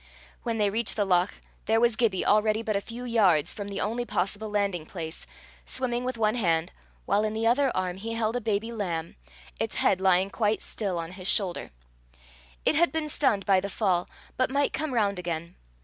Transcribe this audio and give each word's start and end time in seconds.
When 0.41 0.57
they 0.57 0.71
reached 0.71 0.95
the 0.95 1.05
loch, 1.05 1.31
there 1.65 1.79
was 1.79 1.95
Gibbie 1.95 2.25
already 2.25 2.63
but 2.63 2.75
a 2.75 2.81
few 2.81 3.05
yards 3.05 3.53
from 3.53 3.67
the 3.67 3.79
only 3.79 4.03
possible 4.03 4.49
landing 4.49 4.83
place, 4.83 5.27
swimming 5.63 6.03
with 6.03 6.17
one 6.17 6.33
hand, 6.33 6.71
while 7.05 7.23
in 7.23 7.33
the 7.33 7.45
other 7.45 7.71
arm 7.77 7.97
he 7.97 8.13
held 8.13 8.35
a 8.35 8.41
baby 8.41 8.71
lamb, 8.71 9.15
its 9.59 9.75
head 9.75 10.01
lying 10.01 10.31
quite 10.31 10.63
still 10.63 10.97
on 10.97 11.11
his 11.11 11.27
shoulder: 11.27 11.69
it 12.65 12.73
had 12.73 12.91
been 12.91 13.09
stunned 13.09 13.45
by 13.45 13.59
the 13.59 13.69
fall, 13.69 14.09
but 14.37 14.49
might 14.49 14.73
come 14.73 14.91
round 14.95 15.19
again. 15.19 15.53